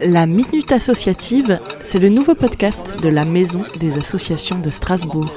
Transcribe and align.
La 0.00 0.26
Minute 0.26 0.72
Associative, 0.72 1.60
c'est 1.82 2.00
le 2.00 2.08
nouveau 2.08 2.34
podcast 2.34 3.02
de 3.02 3.08
la 3.08 3.24
Maison 3.24 3.62
des 3.78 3.98
Associations 3.98 4.58
de 4.58 4.70
Strasbourg. 4.70 5.30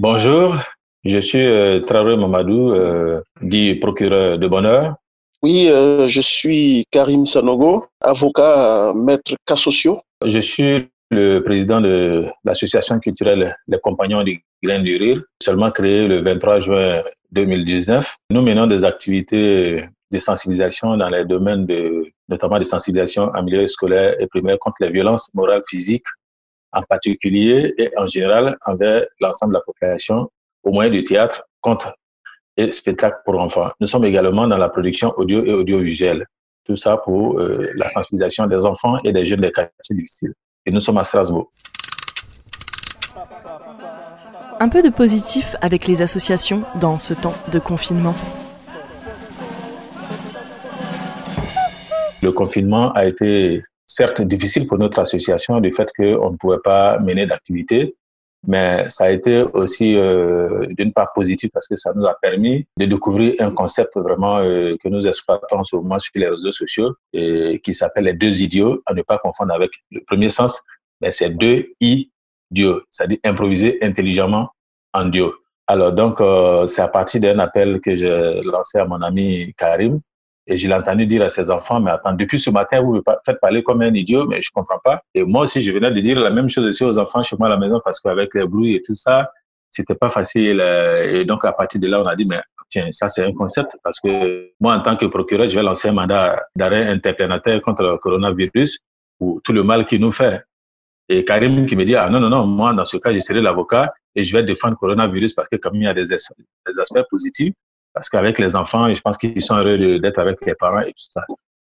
Bonjour, 0.00 0.56
je 1.04 1.18
suis 1.18 1.44
euh, 1.44 1.80
Traoré 1.80 2.16
Mamadou, 2.16 2.72
euh, 2.72 3.20
dit 3.40 3.74
procureur 3.76 4.38
de 4.38 4.46
bonheur. 4.48 4.96
Oui, 5.42 5.68
euh, 5.68 6.08
je 6.08 6.20
suis 6.20 6.86
Karim 6.90 7.26
Sanogo, 7.26 7.86
avocat 8.00 8.92
maître 8.94 9.34
cas 9.46 9.56
sociaux. 9.56 10.00
Je 10.24 10.38
suis 10.40 10.88
le 11.10 11.40
président 11.40 11.80
de 11.80 12.26
l'association 12.44 12.98
culturelle 12.98 13.56
Les 13.68 13.78
Compagnons 13.78 14.24
du 14.24 14.42
Grain 14.62 14.80
du 14.80 14.96
Rire, 14.96 15.22
seulement 15.42 15.70
créée 15.70 16.08
le 16.08 16.22
23 16.22 16.58
juin 16.58 17.02
2019. 17.32 18.16
Nous 18.30 18.42
menons 18.42 18.66
des 18.66 18.84
activités 18.84 19.84
de 20.12 20.18
sensibilisation 20.18 20.96
dans 20.96 21.08
les 21.08 21.24
domaines 21.24 21.64
de, 21.66 22.04
notamment 22.28 22.58
de 22.58 22.64
sensibilisation 22.64 23.30
en 23.34 23.42
milieu 23.42 23.66
scolaire 23.66 24.14
et 24.20 24.26
primaire 24.26 24.58
contre 24.58 24.76
les 24.80 24.90
violences 24.90 25.32
morales 25.34 25.62
physiques, 25.66 26.06
en 26.72 26.82
particulier 26.82 27.74
et 27.78 27.90
en 27.96 28.06
général 28.06 28.56
envers 28.66 29.06
l'ensemble 29.20 29.54
de 29.54 29.58
la 29.58 29.64
population, 29.64 30.30
au 30.62 30.70
moyen 30.70 30.90
du 30.90 31.02
théâtre, 31.02 31.42
contre 31.60 31.94
et 32.56 32.70
spectacle 32.70 33.18
pour 33.24 33.40
enfants. 33.40 33.70
Nous 33.80 33.86
sommes 33.86 34.04
également 34.04 34.46
dans 34.46 34.58
la 34.58 34.68
production 34.68 35.14
audio 35.16 35.42
et 35.44 35.52
audiovisuelle. 35.52 36.26
Tout 36.64 36.76
ça 36.76 36.98
pour 36.98 37.40
euh, 37.40 37.70
la 37.74 37.88
sensibilisation 37.88 38.46
des 38.46 38.66
enfants 38.66 38.98
et 39.04 39.12
des 39.12 39.24
jeunes 39.24 39.40
des 39.40 39.50
quartiers 39.50 39.96
difficiles. 39.96 40.34
Et 40.66 40.70
nous 40.70 40.80
sommes 40.80 40.98
à 40.98 41.04
Strasbourg. 41.04 41.50
Un 44.60 44.68
peu 44.68 44.82
de 44.82 44.90
positif 44.90 45.56
avec 45.60 45.86
les 45.86 46.02
associations 46.02 46.62
dans 46.78 46.98
ce 46.98 47.14
temps 47.14 47.34
de 47.50 47.58
confinement. 47.58 48.14
Le 52.22 52.30
confinement 52.30 52.92
a 52.92 53.04
été 53.06 53.62
certes 53.86 54.22
difficile 54.22 54.66
pour 54.66 54.78
notre 54.78 55.00
association 55.00 55.60
du 55.60 55.72
fait 55.72 55.90
qu'on 55.96 56.30
ne 56.30 56.36
pouvait 56.36 56.62
pas 56.62 56.98
mener 57.00 57.26
d'activité, 57.26 57.96
mais 58.46 58.88
ça 58.90 59.04
a 59.04 59.10
été 59.10 59.42
aussi 59.54 59.96
euh, 59.96 60.66
d'une 60.78 60.92
part 60.92 61.12
positif 61.12 61.50
parce 61.52 61.68
que 61.68 61.76
ça 61.76 61.92
nous 61.94 62.04
a 62.06 62.14
permis 62.20 62.66
de 62.78 62.86
découvrir 62.86 63.34
un 63.40 63.50
concept 63.50 63.96
vraiment 63.96 64.38
euh, 64.38 64.76
que 64.82 64.88
nous 64.88 65.06
exploitons 65.06 65.64
souvent 65.64 65.98
sur 65.98 66.12
les 66.14 66.28
réseaux 66.28 66.52
sociaux 66.52 66.94
et 67.12 67.60
qui 67.60 67.74
s'appelle 67.74 68.04
les 68.04 68.14
deux 68.14 68.42
idiots, 68.42 68.82
à 68.86 68.94
ne 68.94 69.02
pas 69.02 69.18
confondre 69.18 69.52
avec 69.52 69.70
le 69.90 70.00
premier 70.06 70.30
sens, 70.30 70.60
mais 71.00 71.12
c'est 71.12 71.30
deux 71.30 71.66
idiots, 71.80 72.82
c'est-à-dire 72.90 73.18
improviser 73.24 73.78
intelligemment 73.82 74.50
en 74.92 75.06
duo. 75.06 75.34
Alors 75.68 75.92
donc, 75.92 76.20
euh, 76.20 76.66
c'est 76.66 76.82
à 76.82 76.88
partir 76.88 77.20
d'un 77.20 77.38
appel 77.38 77.80
que 77.80 77.94
j'ai 77.96 78.40
lancé 78.42 78.78
à 78.78 78.84
mon 78.84 79.00
ami 79.02 79.54
Karim 79.56 80.00
et 80.46 80.56
je 80.56 80.66
l'ai 80.66 80.74
entendu 80.74 81.06
dire 81.06 81.22
à 81.22 81.30
ses 81.30 81.50
enfants, 81.50 81.80
mais 81.80 81.90
attends, 81.90 82.14
depuis 82.14 82.38
ce 82.38 82.50
matin, 82.50 82.80
vous 82.80 82.94
me 82.94 83.02
faites 83.24 83.40
parler 83.40 83.62
comme 83.62 83.80
un 83.82 83.94
idiot, 83.94 84.26
mais 84.26 84.42
je 84.42 84.50
comprends 84.52 84.80
pas. 84.82 85.02
Et 85.14 85.22
moi 85.24 85.42
aussi, 85.42 85.60
je 85.60 85.70
venais 85.70 85.90
de 85.90 86.00
dire 86.00 86.20
la 86.20 86.30
même 86.30 86.50
chose 86.50 86.66
aussi 86.66 86.84
aux 86.84 86.98
enfants 86.98 87.22
chez 87.22 87.36
moi 87.38 87.46
à 87.46 87.50
la 87.50 87.56
maison 87.56 87.80
parce 87.84 88.00
qu'avec 88.00 88.34
les 88.34 88.46
bruits 88.46 88.74
et 88.74 88.82
tout 88.82 88.96
ça, 88.96 89.30
c'était 89.70 89.94
pas 89.94 90.10
facile. 90.10 90.60
Et 91.10 91.24
donc, 91.24 91.44
à 91.44 91.52
partir 91.52 91.80
de 91.80 91.86
là, 91.86 92.00
on 92.00 92.06
a 92.06 92.16
dit, 92.16 92.26
mais 92.26 92.40
tiens, 92.68 92.88
ça, 92.90 93.08
c'est 93.08 93.24
un 93.24 93.32
concept 93.32 93.70
parce 93.84 94.00
que 94.00 94.50
moi, 94.60 94.74
en 94.74 94.80
tant 94.80 94.96
que 94.96 95.06
procureur, 95.06 95.48
je 95.48 95.54
vais 95.54 95.62
lancer 95.62 95.88
un 95.88 95.92
mandat 95.92 96.42
d'arrêt 96.56 96.88
interprénateur 96.88 97.62
contre 97.62 97.82
le 97.84 97.96
coronavirus 97.98 98.80
ou 99.20 99.40
tout 99.44 99.52
le 99.52 99.62
mal 99.62 99.86
qu'il 99.86 100.00
nous 100.00 100.12
fait. 100.12 100.42
Et 101.08 101.24
Karim 101.24 101.66
qui 101.66 101.76
me 101.76 101.84
dit, 101.84 101.94
ah 101.94 102.08
non, 102.08 102.18
non, 102.18 102.28
non, 102.28 102.46
moi, 102.46 102.74
dans 102.74 102.84
ce 102.84 102.96
cas, 102.96 103.12
je 103.12 103.20
serai 103.20 103.40
l'avocat 103.40 103.92
et 104.14 104.24
je 104.24 104.36
vais 104.36 104.42
défendre 104.42 104.74
le 104.74 104.78
coronavirus 104.78 105.34
parce 105.34 105.48
que 105.48 105.56
comme 105.56 105.76
il 105.76 105.84
y 105.84 105.86
a 105.86 105.94
des 105.94 106.12
aspects 106.12 107.08
positifs, 107.10 107.54
parce 107.92 108.08
qu'avec 108.08 108.38
les 108.38 108.56
enfants, 108.56 108.92
je 108.92 109.00
pense 109.00 109.18
qu'ils 109.18 109.42
sont 109.42 109.56
heureux 109.56 109.98
d'être 109.98 110.18
avec 110.18 110.44
les 110.46 110.54
parents 110.54 110.80
et 110.80 110.92
tout 110.92 111.06
ça. 111.10 111.24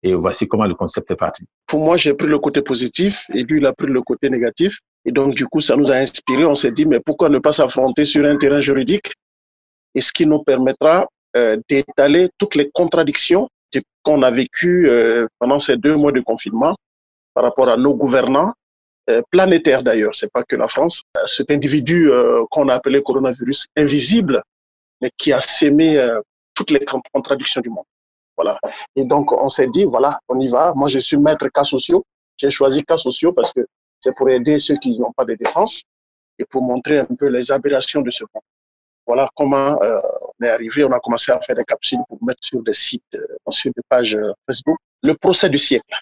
Et 0.03 0.15
voici 0.15 0.49
comment 0.49 0.65
le 0.65 0.75
concept 0.75 1.11
est 1.11 1.17
parti. 1.17 1.45
Pour 1.67 1.85
moi, 1.85 1.97
j'ai 1.97 2.15
pris 2.15 2.27
le 2.27 2.39
côté 2.39 2.62
positif 2.62 3.27
et 3.34 3.43
lui, 3.43 3.59
il 3.59 3.67
a 3.67 3.72
pris 3.72 3.87
le 3.87 4.00
côté 4.03 4.31
négatif. 4.31 4.78
Et 5.05 5.12
donc, 5.12 5.34
du 5.34 5.47
coup, 5.47 5.61
ça 5.61 5.77
nous 5.77 5.91
a 5.91 5.97
inspiré. 5.97 6.44
On 6.44 6.55
s'est 6.55 6.72
dit, 6.72 6.87
mais 6.87 7.00
pourquoi 7.00 7.28
ne 7.28 7.39
pas 7.39 7.53
s'affronter 7.53 8.05
sur 8.05 8.25
un 8.25 8.37
terrain 8.39 8.61
juridique? 8.61 9.12
Et 9.94 10.00
ce 10.00 10.12
qui 10.12 10.27
nous 10.27 10.43
permettra 10.43 11.06
euh, 11.37 11.56
d'étaler 11.69 12.31
toutes 12.39 12.55
les 12.55 12.71
contradictions 12.71 13.49
qu'on 14.03 14.23
a 14.23 14.31
vécues 14.31 14.89
euh, 14.89 15.27
pendant 15.39 15.61
ces 15.61 15.77
deux 15.77 15.97
mois 15.97 16.12
de 16.12 16.21
confinement 16.21 16.75
par 17.34 17.44
rapport 17.44 17.69
à 17.69 17.77
nos 17.77 17.94
gouvernants, 17.94 18.53
euh, 19.11 19.21
planétaires 19.31 19.83
d'ailleurs, 19.83 20.15
c'est 20.15 20.33
pas 20.33 20.43
que 20.43 20.56
la 20.56 20.67
France. 20.67 21.03
Cet 21.27 21.50
individu 21.50 22.11
qu'on 22.50 22.69
a 22.69 22.75
appelé 22.75 23.03
coronavirus 23.03 23.67
invisible, 23.77 24.43
mais 25.00 25.11
qui 25.16 25.33
a 25.33 25.41
sémé 25.41 25.97
euh, 25.97 26.21
toutes 26.55 26.71
les 26.71 26.84
contradictions 27.12 27.61
du 27.61 27.71
monde. 27.71 27.84
Voilà. 28.37 28.59
Et 28.97 29.05
donc, 29.05 29.33
on 29.33 29.49
s'est 29.49 29.69
dit, 29.69 29.84
voilà, 29.84 30.19
on 30.28 30.38
y 30.41 30.49
va. 30.49 30.72
Moi, 30.75 30.88
je 30.88 30.99
suis 30.99 31.16
maître 31.16 31.49
cas 31.49 31.65
sociaux. 31.65 32.05
J'ai 32.37 32.50
choisi 32.50 32.84
cas 32.84 32.97
sociaux 32.97 33.33
parce 33.33 33.53
que 33.53 33.66
c'est 34.00 34.15
pour 34.15 34.31
aider 34.31 34.59
ceux 34.59 34.77
qui 34.77 34.99
n'ont 34.99 35.12
pas 35.12 35.25
de 35.25 35.34
défense 35.34 35.83
et 36.38 36.44
pour 36.44 36.62
montrer 36.62 36.99
un 37.00 37.05
peu 37.05 37.28
les 37.28 37.53
aberrations 37.53 38.00
de 38.00 38.11
ce 38.11 38.25
monde. 38.33 38.43
Voilà 39.06 39.28
comment 39.34 39.81
euh, 39.83 40.00
on 40.41 40.44
est 40.44 40.49
arrivé. 40.49 40.84
On 40.84 40.93
a 40.93 41.00
commencé 41.00 41.32
à 41.32 41.41
faire 41.41 41.56
des 41.56 41.65
capsules 41.65 41.99
pour 42.09 42.22
mettre 42.25 42.43
sur 42.43 42.62
des 42.62 42.72
sites, 42.72 43.15
euh, 43.15 43.50
sur 43.50 43.72
des 43.77 43.82
pages 43.88 44.19
Facebook. 44.47 44.78
Le 45.03 45.15
procès 45.15 45.50
du 45.50 45.59
siècle. 45.59 45.94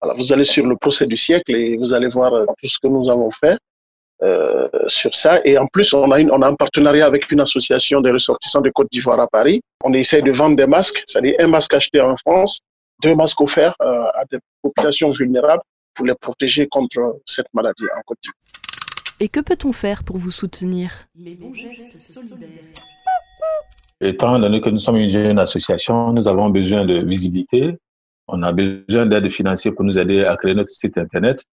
Voilà, 0.00 0.14
vous 0.16 0.32
allez 0.32 0.44
sur 0.44 0.66
le 0.66 0.76
procès 0.76 1.06
du 1.06 1.16
siècle 1.16 1.54
et 1.54 1.76
vous 1.76 1.92
allez 1.92 2.08
voir 2.08 2.32
tout 2.32 2.68
ce 2.68 2.78
que 2.78 2.88
nous 2.88 3.08
avons 3.10 3.30
fait. 3.32 3.58
Euh, 4.22 4.68
sur 4.86 5.12
ça. 5.16 5.40
Et 5.44 5.58
en 5.58 5.66
plus, 5.66 5.92
on 5.94 6.08
a, 6.12 6.20
une, 6.20 6.30
on 6.30 6.42
a 6.42 6.48
un 6.48 6.54
partenariat 6.54 7.06
avec 7.06 7.32
une 7.32 7.40
association 7.40 8.00
des 8.00 8.12
ressortissants 8.12 8.60
de 8.60 8.70
Côte 8.70 8.86
d'Ivoire 8.92 9.18
à 9.18 9.26
Paris. 9.26 9.62
On 9.82 9.92
essaie 9.92 10.22
de 10.22 10.30
vendre 10.30 10.56
des 10.56 10.68
masques, 10.68 11.02
c'est-à-dire 11.08 11.34
un 11.40 11.48
masque 11.48 11.74
acheté 11.74 12.00
en 12.00 12.16
France, 12.16 12.60
deux 13.02 13.16
masques 13.16 13.40
offerts 13.40 13.74
euh, 13.82 14.04
à 14.14 14.24
des 14.30 14.38
populations 14.62 15.10
vulnérables 15.10 15.62
pour 15.94 16.06
les 16.06 16.14
protéger 16.14 16.68
contre 16.68 17.18
cette 17.26 17.48
maladie 17.52 17.82
en 17.96 18.00
Côte 18.06 18.18
d'Ivoire. 18.22 18.38
Et 19.18 19.28
que 19.28 19.40
peut-on 19.40 19.72
faire 19.72 20.04
pour 20.04 20.18
vous 20.18 20.30
soutenir? 20.30 20.92
Les 21.16 21.34
bons 21.34 21.54
gestes 21.54 22.00
solidaires. 22.00 22.48
Étant 24.00 24.38
donné 24.38 24.60
que 24.60 24.68
nous 24.68 24.78
sommes 24.78 24.98
une 24.98 25.08
jeune 25.08 25.38
association, 25.40 26.12
nous 26.12 26.28
avons 26.28 26.48
besoin 26.48 26.84
de 26.84 27.04
visibilité. 27.04 27.76
On 28.28 28.44
a 28.44 28.52
besoin 28.52 29.06
d'aide 29.06 29.28
financière 29.30 29.74
pour 29.74 29.84
nous 29.84 29.98
aider 29.98 30.24
à 30.24 30.36
créer 30.36 30.54
notre 30.54 30.70
site 30.70 30.96
Internet. 30.96 31.44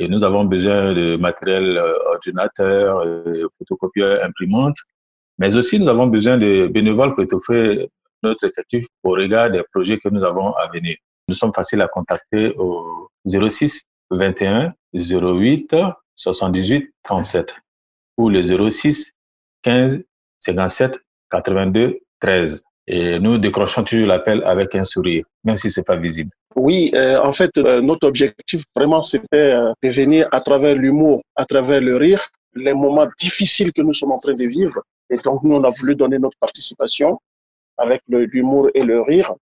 Et 0.00 0.08
nous 0.08 0.24
avons 0.24 0.44
besoin 0.46 0.94
de 0.94 1.16
matériel 1.16 1.76
euh, 1.76 1.92
ordinateur, 2.14 3.00
euh, 3.00 3.46
photocopieur, 3.58 4.24
imprimante. 4.24 4.78
Mais 5.38 5.54
aussi, 5.56 5.78
nous 5.78 5.88
avons 5.88 6.06
besoin 6.06 6.38
de 6.38 6.68
bénévoles 6.68 7.14
pour 7.14 7.22
étoffer 7.22 7.86
notre 8.22 8.44
effectif 8.44 8.86
au 9.02 9.10
regard 9.10 9.50
des 9.50 9.62
projets 9.74 9.98
que 9.98 10.08
nous 10.08 10.24
avons 10.24 10.54
à 10.54 10.68
venir. 10.72 10.96
Nous 11.28 11.34
sommes 11.34 11.52
faciles 11.52 11.82
à 11.82 11.88
contacter 11.88 12.54
au 12.56 13.10
06 13.26 13.82
21 14.10 14.72
08 14.94 15.76
78 16.14 16.94
37 17.04 17.56
ou 18.16 18.30
le 18.30 18.70
06 18.70 19.12
15 19.62 20.02
57 20.38 20.98
82 21.30 21.98
13. 22.20 22.62
Et 22.92 23.20
nous 23.20 23.38
décrochons 23.38 23.84
toujours 23.84 24.08
l'appel 24.08 24.42
avec 24.44 24.74
un 24.74 24.84
sourire, 24.84 25.24
même 25.44 25.56
si 25.56 25.70
c'est 25.70 25.84
pas 25.84 25.94
visible. 25.94 26.32
Oui, 26.56 26.90
euh, 26.94 27.20
en 27.22 27.32
fait, 27.32 27.56
euh, 27.56 27.80
notre 27.80 28.08
objectif 28.08 28.64
vraiment, 28.74 29.00
c'était 29.00 29.52
euh, 29.52 29.72
de 29.80 29.90
venir 29.90 30.26
à 30.32 30.40
travers 30.40 30.74
l'humour, 30.74 31.22
à 31.36 31.44
travers 31.44 31.80
le 31.80 31.96
rire, 31.96 32.20
les 32.54 32.74
moments 32.74 33.06
difficiles 33.20 33.72
que 33.72 33.80
nous 33.80 33.94
sommes 33.94 34.10
en 34.10 34.18
train 34.18 34.34
de 34.34 34.44
vivre. 34.44 34.82
Et 35.08 35.18
donc, 35.18 35.44
nous, 35.44 35.54
on 35.54 35.62
a 35.62 35.70
voulu 35.70 35.94
donner 35.94 36.18
notre 36.18 36.36
participation 36.40 37.20
avec 37.78 38.02
l'humour 38.08 38.70
et 38.74 38.82
le 38.82 39.00
rire 39.02 39.34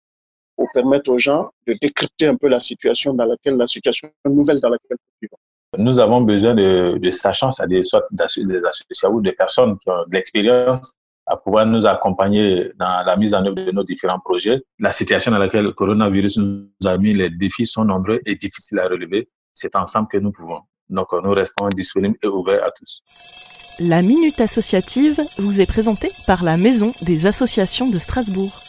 pour 0.55 0.69
permettre 0.75 1.11
aux 1.11 1.19
gens 1.19 1.49
de 1.67 1.75
décrypter 1.81 2.27
un 2.27 2.37
peu 2.37 2.49
la 2.49 2.61
situation 2.61 3.15
dans 3.15 3.25
laquelle, 3.25 3.57
la 3.57 3.67
situation 3.67 4.11
nouvelle 4.27 4.61
dans 4.61 4.69
laquelle 4.69 4.99
nous 4.99 5.15
vivons. 5.23 5.39
Nous 5.79 5.99
avons 5.99 6.21
besoin 6.21 6.55
de, 6.55 6.99
de 6.99 7.11
sachants, 7.11 7.51
c'est-à-dire 7.51 7.83
soit 7.87 8.07
des 8.11 8.63
associations 8.63 9.11
ou 9.11 9.23
des 9.23 9.33
personnes 9.33 9.79
qui 9.79 9.89
ont 9.89 10.05
de 10.07 10.15
l'expérience 10.15 10.95
à 11.29 11.37
pouvoir 11.37 11.67
nous 11.67 11.87
accompagner 11.87 12.73
dans 12.79 13.05
la 13.07 13.17
mise 13.17 13.35
en 13.35 13.45
œuvre 13.45 13.55
de 13.55 13.71
nos 13.71 13.85
différents 13.85 14.19
projets. 14.19 14.63
La 14.79 14.93
situation 14.93 15.31
dans 15.31 15.39
laquelle 15.39 15.65
le 15.65 15.73
coronavirus 15.73 16.39
nous 16.39 16.69
a 16.85 16.97
mis, 16.97 17.13
les 17.13 17.31
défis 17.31 17.67
sont 17.67 17.85
nombreux 17.85 18.21
et 18.27 18.35
difficiles 18.35 18.79
à 18.79 18.89
relever. 18.89 19.29
C'est 19.53 19.77
ensemble 19.77 20.09
que 20.09 20.19
nous 20.19 20.33
pouvons. 20.33 20.61
Donc, 20.89 21.09
nous 21.13 21.33
restons 21.33 21.69
disponibles 21.69 22.17
et 22.23 22.27
ouverts 22.27 22.65
à 22.65 22.71
tous. 22.71 23.03
La 23.81 24.03
Minute 24.03 24.41
Associative 24.41 25.21
vous 25.39 25.61
est 25.61 25.67
présentée 25.67 26.11
par 26.27 26.43
la 26.43 26.57
Maison 26.57 26.91
des 27.03 27.27
Associations 27.27 27.89
de 27.89 27.99
Strasbourg. 27.99 28.68